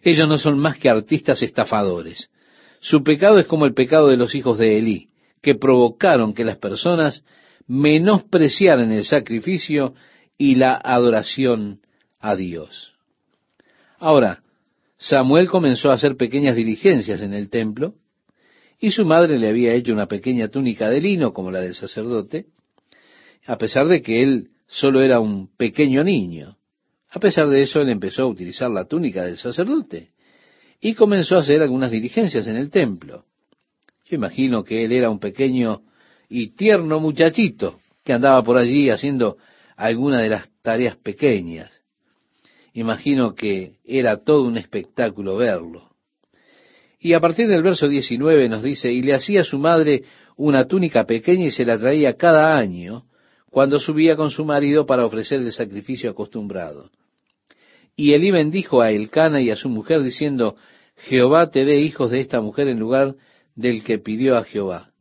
Ellos 0.00 0.26
no 0.30 0.38
son 0.38 0.58
más 0.58 0.78
que 0.78 0.88
artistas 0.88 1.42
estafadores. 1.42 2.30
Su 2.80 3.04
pecado 3.04 3.38
es 3.38 3.46
como 3.46 3.66
el 3.66 3.74
pecado 3.74 4.08
de 4.08 4.16
los 4.16 4.34
hijos 4.34 4.56
de 4.56 4.78
Elí, 4.78 5.10
que 5.42 5.54
provocaron 5.54 6.32
que 6.32 6.46
las 6.46 6.56
personas 6.56 7.22
menospreciaran 7.66 8.92
el 8.92 9.04
sacrificio 9.04 9.92
y 10.38 10.54
la 10.54 10.80
adoración 10.82 11.82
a 12.18 12.34
Dios. 12.34 12.94
Ahora, 13.98 14.42
Samuel 14.96 15.50
comenzó 15.50 15.90
a 15.90 15.96
hacer 15.96 16.16
pequeñas 16.16 16.56
diligencias 16.56 17.20
en 17.20 17.34
el 17.34 17.50
templo, 17.50 17.92
y 18.84 18.90
su 18.90 19.06
madre 19.06 19.38
le 19.38 19.48
había 19.48 19.72
hecho 19.72 19.94
una 19.94 20.06
pequeña 20.06 20.48
túnica 20.48 20.90
de 20.90 21.00
lino 21.00 21.32
como 21.32 21.50
la 21.50 21.60
del 21.60 21.74
sacerdote, 21.74 22.48
a 23.46 23.56
pesar 23.56 23.88
de 23.88 24.02
que 24.02 24.22
él 24.22 24.50
solo 24.66 25.00
era 25.00 25.20
un 25.20 25.48
pequeño 25.56 26.04
niño. 26.04 26.58
A 27.08 27.18
pesar 27.18 27.48
de 27.48 27.62
eso, 27.62 27.80
él 27.80 27.88
empezó 27.88 28.24
a 28.24 28.26
utilizar 28.26 28.70
la 28.70 28.84
túnica 28.84 29.24
del 29.24 29.38
sacerdote 29.38 30.10
y 30.82 30.92
comenzó 30.92 31.36
a 31.36 31.40
hacer 31.40 31.62
algunas 31.62 31.90
diligencias 31.90 32.46
en 32.46 32.56
el 32.56 32.68
templo. 32.68 33.24
Yo 34.04 34.16
imagino 34.16 34.64
que 34.64 34.84
él 34.84 34.92
era 34.92 35.08
un 35.08 35.18
pequeño 35.18 35.80
y 36.28 36.48
tierno 36.48 37.00
muchachito 37.00 37.80
que 38.04 38.12
andaba 38.12 38.42
por 38.42 38.58
allí 38.58 38.90
haciendo 38.90 39.38
alguna 39.76 40.20
de 40.20 40.28
las 40.28 40.50
tareas 40.60 40.98
pequeñas. 40.98 41.70
Imagino 42.74 43.34
que 43.34 43.76
era 43.82 44.18
todo 44.18 44.42
un 44.42 44.58
espectáculo 44.58 45.36
verlo. 45.36 45.93
Y 47.04 47.12
a 47.12 47.20
partir 47.20 47.48
del 47.48 47.62
verso 47.62 47.86
19 47.86 48.48
nos 48.48 48.62
dice, 48.62 48.90
y 48.90 49.02
le 49.02 49.12
hacía 49.12 49.44
su 49.44 49.58
madre 49.58 50.04
una 50.38 50.66
túnica 50.66 51.04
pequeña 51.04 51.44
y 51.44 51.50
se 51.50 51.66
la 51.66 51.78
traía 51.78 52.16
cada 52.16 52.56
año 52.56 53.04
cuando 53.50 53.78
subía 53.78 54.16
con 54.16 54.30
su 54.30 54.46
marido 54.46 54.86
para 54.86 55.04
ofrecer 55.04 55.42
el 55.42 55.52
sacrificio 55.52 56.10
acostumbrado. 56.10 56.90
Y 57.94 58.14
Elí 58.14 58.30
bendijo 58.30 58.80
a 58.80 58.90
Elcana 58.90 59.42
y 59.42 59.50
a 59.50 59.56
su 59.56 59.68
mujer 59.68 60.02
diciendo, 60.02 60.56
Jehová 60.96 61.50
te 61.50 61.66
dé 61.66 61.78
hijos 61.80 62.10
de 62.10 62.20
esta 62.20 62.40
mujer 62.40 62.68
en 62.68 62.78
lugar 62.78 63.16
del 63.54 63.84
que 63.84 63.98
pidió 63.98 64.38
a 64.38 64.44
Jehová. 64.44 64.92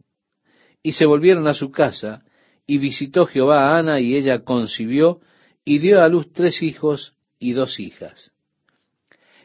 Y 0.83 0.91
se 0.91 1.05
volvieron 1.05 1.47
a 1.47 1.53
su 1.53 1.71
casa, 1.71 2.25
y 2.67 2.79
visitó 2.79 3.25
Jehová 3.25 3.69
a 3.69 3.77
Ana, 3.77 4.01
y 4.01 4.17
ella 4.17 4.43
concibió, 4.43 5.21
y 5.63 5.77
dio 5.77 6.01
a 6.01 6.09
luz 6.09 6.33
tres 6.33 6.63
hijos 6.63 7.13
y 7.39 7.53
dos 7.53 7.79
hijas. 7.79 8.32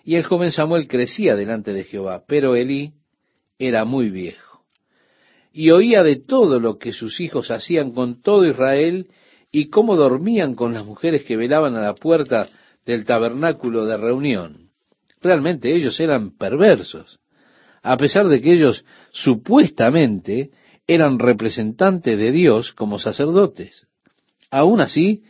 Y 0.08 0.16
el 0.16 0.24
joven 0.24 0.52
Samuel 0.52 0.88
crecía 0.88 1.36
delante 1.36 1.74
de 1.74 1.84
Jehová, 1.84 2.24
pero 2.26 2.56
Elí 2.56 2.94
era 3.58 3.84
muy 3.84 4.08
viejo 4.08 4.64
y 5.52 5.68
oía 5.70 6.02
de 6.02 6.16
todo 6.16 6.60
lo 6.60 6.78
que 6.78 6.92
sus 6.92 7.20
hijos 7.20 7.50
hacían 7.50 7.92
con 7.92 8.22
todo 8.22 8.46
Israel 8.46 9.08
y 9.52 9.68
cómo 9.68 9.96
dormían 9.96 10.54
con 10.54 10.72
las 10.72 10.86
mujeres 10.86 11.24
que 11.24 11.36
velaban 11.36 11.76
a 11.76 11.82
la 11.82 11.94
puerta 11.94 12.48
del 12.86 13.04
tabernáculo 13.04 13.84
de 13.84 13.98
reunión. 13.98 14.70
Realmente 15.20 15.76
ellos 15.76 16.00
eran 16.00 16.38
perversos, 16.38 17.20
a 17.82 17.98
pesar 17.98 18.28
de 18.28 18.40
que 18.40 18.54
ellos 18.54 18.86
supuestamente 19.10 20.52
eran 20.86 21.18
representantes 21.18 22.16
de 22.16 22.32
Dios 22.32 22.72
como 22.72 22.98
sacerdotes. 22.98 23.86
Aún 24.50 24.80
así, 24.80 25.22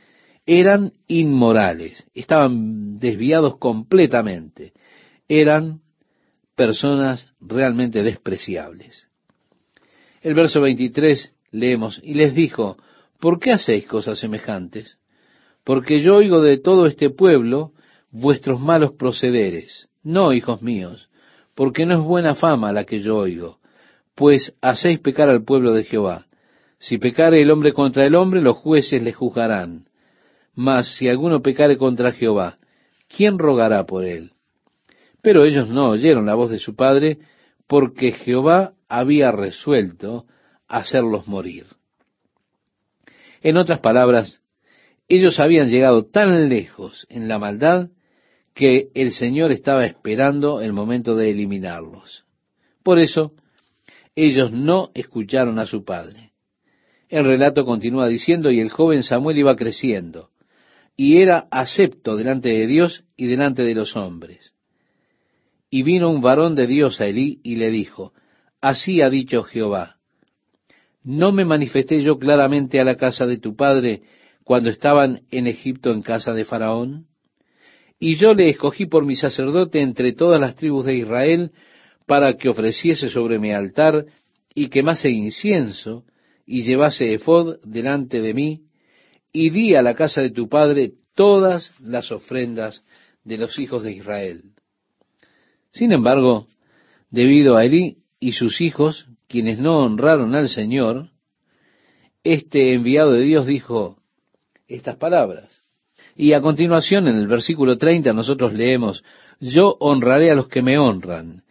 eran 0.51 0.95
inmorales, 1.09 2.07
estaban 2.15 2.99
desviados 2.99 3.59
completamente, 3.59 4.73
eran 5.29 5.83
personas 6.55 7.35
realmente 7.39 8.03
despreciables. 8.03 9.09
El 10.23 10.33
verso 10.33 10.63
23 10.63 11.35
leemos, 11.51 12.01
y 12.03 12.15
les 12.15 12.35
dijo, 12.35 12.79
¿por 13.21 13.39
qué 13.39 13.53
hacéis 13.53 13.87
cosas 13.87 14.19
semejantes? 14.19 14.97
Porque 15.65 16.01
yo 16.01 16.17
oigo 16.17 16.41
de 16.41 16.57
todo 16.57 16.87
este 16.87 17.11
pueblo 17.11 17.73
vuestros 18.11 18.59
malos 18.59 18.93
procederes. 18.93 19.91
No, 20.03 20.33
hijos 20.33 20.63
míos, 20.63 21.11
porque 21.55 21.85
no 21.85 21.93
es 21.93 22.01
buena 22.01 22.35
fama 22.35 22.73
la 22.73 22.85
que 22.85 23.01
yo 23.01 23.19
oigo, 23.19 23.59
pues 24.15 24.55
hacéis 24.63 24.99
pecar 25.01 25.29
al 25.29 25.45
pueblo 25.45 25.75
de 25.75 25.85
Jehová. 25.85 26.27
Si 26.79 26.97
pecare 26.97 27.43
el 27.43 27.51
hombre 27.51 27.75
contra 27.75 28.07
el 28.07 28.15
hombre, 28.15 28.41
los 28.41 28.57
jueces 28.57 29.03
le 29.03 29.13
juzgarán. 29.13 29.88
Mas 30.59 30.97
si 30.97 31.09
alguno 31.09 31.41
pecare 31.41 31.79
contra 31.79 32.11
Jehová, 32.11 32.59
¿quién 33.07 33.39
rogará 33.39 33.87
por 33.87 34.05
él? 34.05 34.33
Pero 35.23 35.45
ellos 35.45 35.69
no 35.69 35.91
oyeron 35.91 36.27
la 36.27 36.35
voz 36.35 36.51
de 36.51 36.59
su 36.59 36.75
padre, 36.75 37.19
porque 37.69 38.11
Jehová 38.11 38.73
había 38.89 39.31
resuelto 39.31 40.27
hacerlos 40.67 41.29
morir. 41.29 41.67
En 43.41 43.57
otras 43.57 43.79
palabras, 43.79 44.43
ellos 45.07 45.39
habían 45.39 45.71
llegado 45.71 46.07
tan 46.07 46.49
lejos 46.49 47.07
en 47.09 47.29
la 47.29 47.39
maldad 47.39 47.91
que 48.53 48.89
el 48.95 49.13
Señor 49.13 49.53
estaba 49.53 49.87
esperando 49.87 50.61
el 50.61 50.73
momento 50.73 51.15
de 51.15 51.31
eliminarlos. 51.31 52.25
Por 52.83 52.99
eso, 52.99 53.31
ellos 54.17 54.51
no 54.51 54.91
escucharon 54.95 55.61
a 55.61 55.67
su 55.67 55.85
padre. 55.85 56.33
El 57.09 57.25
relato 57.27 57.65
continúa 57.65 58.09
diciendo, 58.09 58.51
y 58.51 58.59
el 58.59 58.71
joven 58.71 59.05
Samuel 59.05 59.39
iba 59.39 59.55
creciendo, 59.55 60.31
y 61.01 61.23
era 61.23 61.47
acepto 61.53 62.17
delante 62.17 62.49
de 62.49 62.67
Dios 62.67 63.05
y 63.17 63.29
delante 63.29 63.63
de 63.63 63.77
los 63.77 63.97
hombres. 63.97 64.53
Y 65.71 65.85
vino 65.85 66.11
un 66.11 66.21
varón 66.21 66.57
de 66.57 66.67
Dios 66.67 67.01
a 67.01 67.07
Elí 67.07 67.39
y 67.45 67.55
le 67.55 67.71
dijo, 67.71 68.13
Así 68.61 69.01
ha 69.01 69.09
dicho 69.09 69.45
Jehová, 69.45 69.99
¿no 71.05 71.31
me 71.31 71.45
manifesté 71.45 72.01
yo 72.03 72.19
claramente 72.19 72.81
a 72.81 72.85
la 72.85 72.97
casa 72.97 73.27
de 73.27 73.39
tu 73.39 73.55
padre 73.55 74.03
cuando 74.43 74.71
estaban 74.71 75.23
en 75.31 75.47
Egipto 75.47 75.93
en 75.93 76.03
casa 76.03 76.35
de 76.35 76.45
Faraón? 76.45 77.07
Y 78.01 78.17
yo 78.17 78.35
le 78.35 78.51
escogí 78.51 78.87
por 78.87 79.07
mi 79.07 79.15
sacerdote 79.15 79.81
entre 79.81 80.15
todas 80.15 80.41
las 80.41 80.57
tribus 80.57 80.85
de 80.85 80.97
Israel 80.97 81.53
para 82.07 82.37
que 82.37 82.49
ofreciese 82.49 83.09
sobre 83.09 83.39
mi 83.39 83.53
altar 83.53 84.05
y 84.53 84.69
quemase 84.69 85.11
incienso 85.11 86.05
y 86.45 86.65
llevase 86.65 87.15
efod 87.15 87.59
delante 87.63 88.21
de 88.21 88.35
mí, 88.35 88.63
y 89.33 89.51
di 89.51 89.75
a 89.75 89.83
la 89.83 89.95
casa 89.95 90.23
de 90.23 90.31
tu 90.31 90.49
padre 90.49 90.93
todas 91.15 91.73
las 91.81 92.13
ofrendas 92.13 92.85
de 93.25 93.39
los 93.39 93.59
hijos 93.59 93.83
de 93.83 93.93
Israel. 93.93 94.43
Sin 95.73 95.93
embargo, 95.93 96.47
debido 97.11 97.57
a 97.57 97.65
Elí 97.65 97.99
y 98.21 98.33
sus 98.33 98.61
hijos, 98.61 99.07
quienes 99.29 99.59
no 99.59 99.79
honraron 99.79 100.35
al 100.35 100.49
Señor, 100.49 101.09
este 102.25 102.75
enviado 102.75 103.13
de 103.13 103.23
Dios 103.23 103.47
dijo 103.47 103.99
estas 104.67 104.97
palabras. 104.97 105.63
Y 106.17 106.33
a 106.33 106.41
continuación, 106.41 107.07
en 107.07 107.17
el 107.17 107.29
versículo 107.29 107.79
30, 107.79 108.13
nosotros 108.13 108.53
leemos, 108.53 109.05
Yo 109.39 109.77
honraré 109.79 110.31
a 110.31 110.35
los 110.35 110.49
que 110.49 110.63
me 110.63 110.79
honran, 110.79 111.45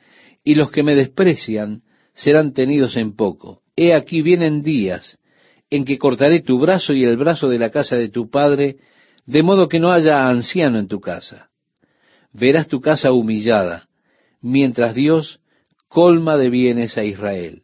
y 0.44 0.56
los 0.56 0.72
que 0.72 0.84
me 0.84 0.96
desprecian 0.96 1.84
serán 2.14 2.54
tenidos 2.54 2.98
en 2.98 3.16
poco. 3.16 3.62
He 3.76 3.94
aquí 3.94 4.22
vienen 4.22 4.62
días 4.62 5.18
en 5.70 5.86
que 5.86 5.98
cortaré 5.98 6.42
tu 6.42 6.60
brazo 6.60 6.94
y 6.94 7.04
el 7.04 7.18
brazo 7.18 7.50
de 7.50 7.60
la 7.60 7.70
casa 7.70 7.96
de 7.96 8.10
tu 8.10 8.30
padre, 8.30 8.78
de 9.26 9.44
modo 9.44 9.68
que 9.68 9.80
no 9.80 9.92
haya 9.92 10.28
anciano 10.28 10.80
en 10.80 10.88
tu 10.88 11.00
casa. 11.00 11.50
Verás 12.32 12.68
tu 12.68 12.80
casa 12.80 13.12
humillada, 13.12 13.88
mientras 14.42 14.96
Dios 14.96 15.40
colma 15.88 16.38
de 16.38 16.50
bienes 16.50 16.98
a 16.98 17.04
Israel, 17.04 17.64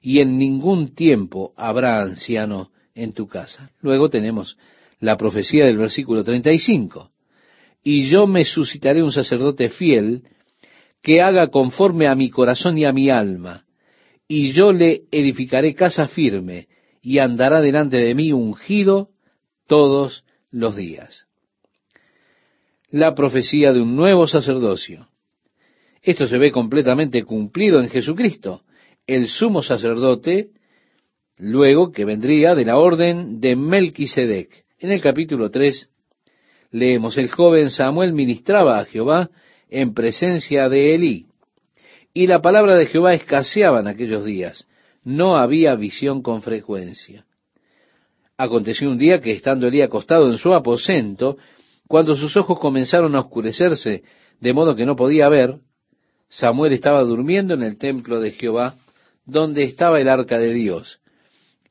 y 0.00 0.20
en 0.20 0.38
ningún 0.38 0.94
tiempo 0.94 1.52
habrá 1.56 2.02
anciano 2.02 2.70
en 2.94 3.12
tu 3.12 3.26
casa. 3.26 3.70
Luego 3.80 4.10
tenemos 4.10 4.56
la 5.00 5.16
profecía 5.16 5.66
del 5.66 5.78
versículo 5.78 6.24
35. 6.24 7.10
Y 7.82 8.08
yo 8.08 8.26
me 8.26 8.44
suscitaré 8.44 9.02
un 9.02 9.12
sacerdote 9.12 9.68
fiel 9.68 10.22
que 11.02 11.20
haga 11.20 11.48
conforme 11.48 12.06
a 12.06 12.14
mi 12.14 12.30
corazón 12.30 12.78
y 12.78 12.84
a 12.84 12.92
mi 12.92 13.10
alma, 13.10 13.64
y 14.28 14.52
yo 14.52 14.72
le 14.72 15.02
edificaré 15.10 15.74
casa 15.74 16.06
firme, 16.06 16.68
y 17.02 17.18
andará 17.18 17.60
delante 17.60 17.96
de 17.96 18.14
mí 18.14 18.32
ungido 18.32 19.10
todos 19.66 20.24
los 20.50 20.76
días. 20.76 21.26
La 22.90 23.14
profecía 23.14 23.72
de 23.72 23.80
un 23.80 23.96
nuevo 23.96 24.26
sacerdocio. 24.28 25.08
Esto 26.00 26.26
se 26.26 26.38
ve 26.38 26.52
completamente 26.52 27.24
cumplido 27.24 27.80
en 27.80 27.88
Jesucristo, 27.88 28.62
el 29.06 29.26
sumo 29.26 29.62
sacerdote, 29.62 30.50
luego 31.38 31.90
que 31.90 32.04
vendría 32.04 32.54
de 32.54 32.64
la 32.64 32.76
orden 32.76 33.40
de 33.40 33.56
Melquisedec. 33.56 34.64
En 34.78 34.92
el 34.92 35.00
capítulo 35.00 35.50
3 35.50 35.88
leemos, 36.70 37.18
el 37.18 37.30
joven 37.30 37.70
Samuel 37.70 38.12
ministraba 38.12 38.78
a 38.78 38.84
Jehová 38.84 39.30
en 39.70 39.94
presencia 39.94 40.68
de 40.68 40.94
Elí. 40.94 41.26
Y 42.14 42.26
la 42.26 42.42
palabra 42.42 42.76
de 42.76 42.86
Jehová 42.86 43.14
escaseaba 43.14 43.80
en 43.80 43.86
aquellos 43.88 44.24
días. 44.24 44.68
No 45.04 45.36
había 45.36 45.74
visión 45.74 46.22
con 46.22 46.42
frecuencia. 46.42 47.24
Aconteció 48.36 48.90
un 48.90 48.98
día 48.98 49.20
que 49.20 49.32
estando 49.32 49.66
Elí 49.66 49.82
acostado 49.82 50.30
en 50.30 50.38
su 50.38 50.52
aposento, 50.52 51.36
cuando 51.88 52.14
sus 52.14 52.36
ojos 52.36 52.58
comenzaron 52.58 53.14
a 53.14 53.20
oscurecerse 53.20 54.02
de 54.40 54.52
modo 54.52 54.74
que 54.74 54.86
no 54.86 54.96
podía 54.96 55.28
ver, 55.28 55.58
Samuel 56.28 56.72
estaba 56.72 57.02
durmiendo 57.02 57.54
en 57.54 57.62
el 57.62 57.78
templo 57.78 58.20
de 58.20 58.32
Jehová, 58.32 58.74
donde 59.24 59.64
estaba 59.64 60.00
el 60.00 60.08
arca 60.08 60.38
de 60.38 60.52
Dios. 60.52 61.00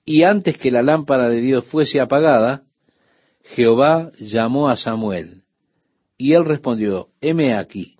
Y 0.05 0.23
antes 0.23 0.57
que 0.57 0.71
la 0.71 0.81
lámpara 0.81 1.29
de 1.29 1.41
Dios 1.41 1.65
fuese 1.65 1.99
apagada, 1.99 2.63
Jehová 3.43 4.11
llamó 4.19 4.69
a 4.69 4.77
Samuel. 4.77 5.43
Y 6.17 6.33
él 6.33 6.45
respondió, 6.45 7.09
heme 7.19 7.55
aquí. 7.55 7.97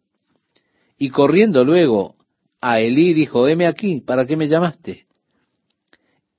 Y 0.98 1.10
corriendo 1.10 1.64
luego 1.64 2.16
a 2.62 2.80
Elí 2.80 3.14
dijo, 3.14 3.48
heme 3.48 3.66
aquí, 3.68 4.02
¿para 4.02 4.26
qué 4.26 4.38
me 4.38 4.48
llamaste? 4.48 5.08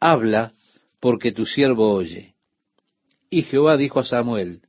habla 0.00 0.52
porque 1.00 1.32
tu 1.32 1.46
siervo 1.46 1.92
oye. 1.92 2.34
Y 3.30 3.42
Jehová 3.42 3.76
dijo 3.76 4.00
a 4.00 4.04
Samuel, 4.04 4.62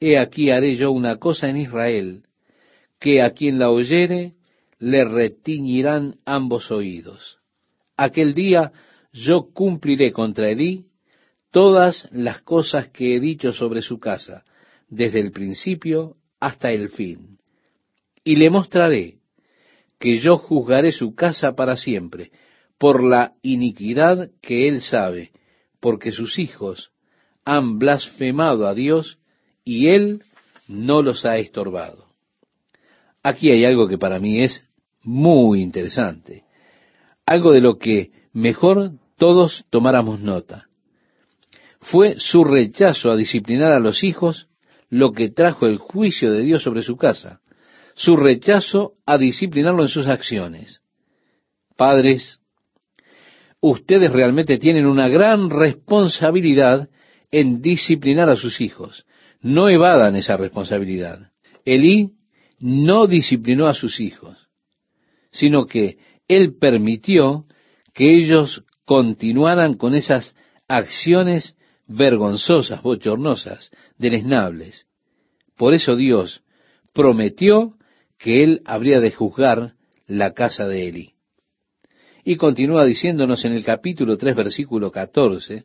He 0.00 0.18
aquí 0.18 0.50
haré 0.50 0.76
yo 0.76 0.90
una 0.90 1.16
cosa 1.16 1.48
en 1.48 1.58
Israel, 1.58 2.24
que 2.98 3.22
a 3.22 3.30
quien 3.30 3.58
la 3.58 3.70
oyere 3.70 4.34
le 4.78 5.04
retiñirán 5.04 6.16
ambos 6.24 6.70
oídos. 6.70 7.38
Aquel 7.96 8.34
día 8.34 8.72
yo 9.12 9.52
cumpliré 9.52 10.12
contra 10.12 10.50
Elí 10.50 10.86
todas 11.52 12.08
las 12.10 12.40
cosas 12.42 12.88
que 12.88 13.14
he 13.14 13.20
dicho 13.20 13.52
sobre 13.52 13.82
su 13.82 14.00
casa, 14.00 14.44
desde 14.88 15.20
el 15.20 15.30
principio 15.30 16.16
hasta 16.40 16.72
el 16.72 16.88
fin. 16.88 17.38
Y 18.24 18.36
le 18.36 18.50
mostraré 18.50 19.18
que 20.00 20.18
yo 20.18 20.36
juzgaré 20.36 20.90
su 20.90 21.14
casa 21.14 21.54
para 21.54 21.76
siempre, 21.76 22.32
por 22.82 23.04
la 23.04 23.34
iniquidad 23.42 24.32
que 24.40 24.66
él 24.66 24.80
sabe, 24.80 25.30
porque 25.78 26.10
sus 26.10 26.40
hijos 26.40 26.90
han 27.44 27.78
blasfemado 27.78 28.66
a 28.66 28.74
Dios 28.74 29.20
y 29.64 29.90
él 29.90 30.24
no 30.66 31.00
los 31.00 31.24
ha 31.24 31.36
estorbado. 31.36 32.08
Aquí 33.22 33.52
hay 33.52 33.64
algo 33.64 33.86
que 33.86 33.98
para 33.98 34.18
mí 34.18 34.42
es 34.42 34.68
muy 35.04 35.62
interesante, 35.62 36.42
algo 37.24 37.52
de 37.52 37.60
lo 37.60 37.78
que 37.78 38.10
mejor 38.32 38.90
todos 39.16 39.64
tomáramos 39.70 40.18
nota 40.18 40.66
fue 41.78 42.18
su 42.18 42.42
rechazo 42.42 43.12
a 43.12 43.16
disciplinar 43.16 43.70
a 43.70 43.78
los 43.78 44.02
hijos 44.02 44.48
lo 44.90 45.12
que 45.12 45.30
trajo 45.30 45.66
el 45.68 45.78
juicio 45.78 46.32
de 46.32 46.42
Dios 46.42 46.64
sobre 46.64 46.82
su 46.82 46.96
casa, 46.96 47.42
su 47.94 48.16
rechazo 48.16 48.94
a 49.06 49.18
disciplinarlo 49.18 49.82
en 49.82 49.88
sus 49.88 50.08
acciones. 50.08 50.80
Padres, 51.76 52.41
ustedes 53.62 54.12
realmente 54.12 54.58
tienen 54.58 54.86
una 54.86 55.08
gran 55.08 55.48
responsabilidad 55.48 56.90
en 57.30 57.62
disciplinar 57.62 58.28
a 58.28 58.36
sus 58.36 58.60
hijos. 58.60 59.06
No 59.40 59.70
evadan 59.70 60.16
esa 60.16 60.36
responsabilidad. 60.36 61.30
Elí 61.64 62.10
no 62.58 63.06
disciplinó 63.06 63.68
a 63.68 63.74
sus 63.74 64.00
hijos, 64.00 64.36
sino 65.30 65.66
que 65.66 65.98
él 66.28 66.56
permitió 66.58 67.46
que 67.94 68.16
ellos 68.16 68.64
continuaran 68.84 69.74
con 69.74 69.94
esas 69.94 70.34
acciones 70.68 71.56
vergonzosas, 71.86 72.82
bochornosas, 72.82 73.70
deleznables. 73.96 74.86
Por 75.56 75.74
eso 75.74 75.94
Dios 75.94 76.42
prometió 76.92 77.74
que 78.18 78.42
él 78.42 78.62
habría 78.64 79.00
de 79.00 79.12
juzgar 79.12 79.74
la 80.06 80.32
casa 80.32 80.66
de 80.66 80.88
Eli. 80.88 81.11
Y 82.24 82.36
continúa 82.36 82.84
diciéndonos 82.84 83.44
en 83.44 83.52
el 83.52 83.64
capítulo 83.64 84.16
3, 84.16 84.36
versículo 84.36 84.92
14, 84.92 85.64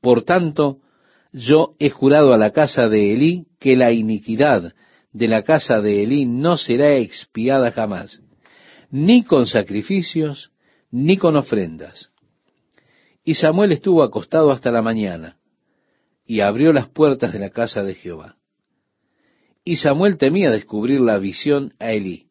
Por 0.00 0.22
tanto, 0.22 0.78
yo 1.32 1.74
he 1.78 1.90
jurado 1.90 2.32
a 2.32 2.38
la 2.38 2.50
casa 2.52 2.88
de 2.88 3.12
Elí 3.12 3.46
que 3.58 3.76
la 3.76 3.92
iniquidad 3.92 4.72
de 5.12 5.28
la 5.28 5.42
casa 5.42 5.80
de 5.80 6.02
Elí 6.02 6.24
no 6.24 6.56
será 6.56 6.94
expiada 6.96 7.72
jamás, 7.72 8.22
ni 8.90 9.24
con 9.24 9.46
sacrificios, 9.46 10.50
ni 10.90 11.18
con 11.18 11.36
ofrendas. 11.36 12.10
Y 13.22 13.34
Samuel 13.34 13.72
estuvo 13.72 14.02
acostado 14.02 14.50
hasta 14.50 14.70
la 14.70 14.82
mañana, 14.82 15.36
y 16.24 16.40
abrió 16.40 16.72
las 16.72 16.88
puertas 16.88 17.32
de 17.32 17.40
la 17.40 17.50
casa 17.50 17.82
de 17.82 17.94
Jehová. 17.94 18.36
Y 19.64 19.76
Samuel 19.76 20.16
temía 20.16 20.50
descubrir 20.50 21.00
la 21.00 21.18
visión 21.18 21.74
a 21.78 21.92
Elí. 21.92 22.29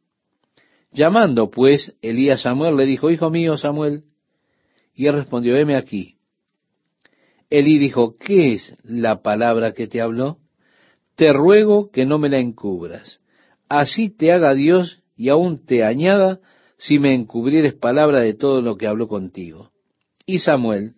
Llamando 0.91 1.49
pues 1.49 1.95
Elí 2.01 2.29
a 2.29 2.37
Samuel, 2.37 2.75
le 2.75 2.85
dijo, 2.85 3.09
Hijo 3.09 3.29
mío 3.29 3.57
Samuel, 3.57 4.03
y 4.95 5.07
él 5.07 5.13
respondió, 5.13 5.55
heme 5.55 5.75
aquí. 5.75 6.17
Elí 7.49 7.79
dijo, 7.79 8.17
¿qué 8.17 8.53
es 8.53 8.75
la 8.83 9.21
palabra 9.21 9.73
que 9.73 9.87
te 9.87 10.01
habló? 10.01 10.39
Te 11.15 11.33
ruego 11.33 11.89
que 11.89 12.05
no 12.05 12.17
me 12.17 12.29
la 12.29 12.39
encubras. 12.39 13.21
Así 13.67 14.09
te 14.09 14.31
haga 14.31 14.53
Dios 14.53 15.01
y 15.15 15.29
aún 15.29 15.65
te 15.65 15.83
añada 15.83 16.39
si 16.77 16.99
me 16.99 17.13
encubrieres 17.13 17.73
palabra 17.73 18.21
de 18.21 18.33
todo 18.33 18.61
lo 18.61 18.77
que 18.77 18.87
habló 18.87 19.07
contigo. 19.07 19.71
Y 20.25 20.39
Samuel 20.39 20.95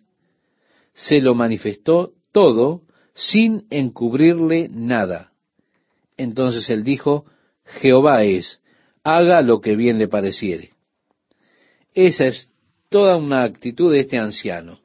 se 0.94 1.20
lo 1.20 1.34
manifestó 1.34 2.12
todo 2.32 2.82
sin 3.14 3.66
encubrirle 3.70 4.68
nada. 4.70 5.32
Entonces 6.16 6.68
él 6.70 6.84
dijo, 6.84 7.24
Jehová 7.64 8.24
es, 8.24 8.61
haga 9.04 9.42
lo 9.42 9.60
que 9.60 9.76
bien 9.76 9.98
le 9.98 10.08
pareciere. 10.08 10.70
Esa 11.94 12.26
es 12.26 12.48
toda 12.88 13.16
una 13.16 13.44
actitud 13.44 13.92
de 13.92 14.00
este 14.00 14.18
anciano, 14.18 14.80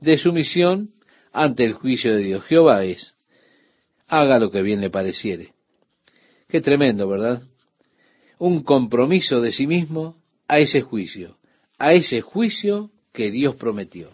de 0.00 0.16
sumisión 0.16 0.90
ante 1.32 1.64
el 1.64 1.74
juicio 1.74 2.14
de 2.14 2.22
Dios. 2.22 2.44
Jehová 2.44 2.84
es, 2.84 3.14
haga 4.06 4.38
lo 4.38 4.50
que 4.50 4.62
bien 4.62 4.80
le 4.80 4.90
pareciere. 4.90 5.52
Qué 6.48 6.60
tremendo, 6.60 7.08
¿verdad? 7.08 7.42
Un 8.38 8.62
compromiso 8.62 9.40
de 9.40 9.52
sí 9.52 9.66
mismo 9.66 10.16
a 10.48 10.58
ese 10.58 10.82
juicio, 10.82 11.38
a 11.78 11.92
ese 11.92 12.20
juicio 12.20 12.90
que 13.12 13.30
Dios 13.30 13.56
prometió. 13.56 14.10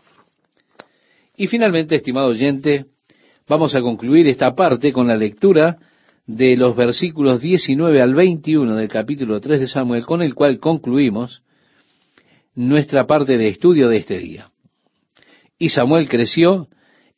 Y 1.36 1.46
finalmente, 1.46 1.96
estimado 1.96 2.28
oyente, 2.28 2.86
Vamos 3.48 3.74
a 3.74 3.80
concluir 3.80 4.28
esta 4.28 4.54
parte 4.54 4.92
con 4.92 5.08
la 5.08 5.16
lectura 5.16 5.78
de 6.28 6.58
los 6.58 6.76
versículos 6.76 7.40
19 7.40 8.02
al 8.02 8.14
21 8.14 8.76
del 8.76 8.88
capítulo 8.88 9.40
3 9.40 9.60
de 9.60 9.66
Samuel, 9.66 10.04
con 10.04 10.20
el 10.20 10.34
cual 10.34 10.60
concluimos 10.60 11.42
nuestra 12.54 13.06
parte 13.06 13.38
de 13.38 13.48
estudio 13.48 13.88
de 13.88 13.96
este 13.96 14.18
día. 14.18 14.50
Y 15.58 15.70
Samuel 15.70 16.06
creció 16.06 16.68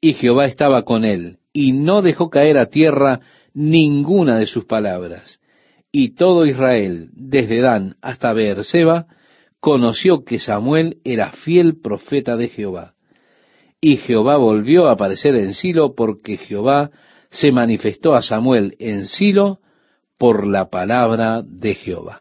y 0.01 0.12
Jehová 0.14 0.46
estaba 0.46 0.85
con 0.85 1.05
él, 1.05 1.38
y 1.53 1.73
no 1.73 2.03
dejó 2.03 2.31
caer 2.31 2.57
a 2.57 2.66
tierra 2.66 3.20
ninguna 3.53 4.38
de 4.38 4.46
sus 4.46 4.64
palabras. 4.64 5.40
Y 5.90 6.14
todo 6.14 6.46
Israel, 6.46 7.09
desde 7.12 7.61
Dan 7.61 7.96
hasta 8.01 8.33
Beerseba, 8.33 9.07
conoció 9.59 10.25
que 10.25 10.38
Samuel 10.38 10.99
era 11.03 11.33
fiel 11.33 11.81
profeta 11.81 12.37
de 12.37 12.46
Jehová. 12.46 12.94
Y 13.81 13.96
Jehová 13.96 14.37
volvió 14.37 14.87
a 14.87 14.92
aparecer 14.92 15.35
en 15.35 15.53
Silo 15.53 15.96
porque 15.96 16.37
Jehová 16.37 16.92
se 17.31 17.53
manifestó 17.53 18.14
a 18.14 18.23
Samuel 18.23 18.77
en 18.79 19.07
Silo 19.07 19.61
por 20.19 20.47
la 20.47 20.69
palabra 20.69 21.43
de 21.43 21.75
Jehová. 21.75 22.19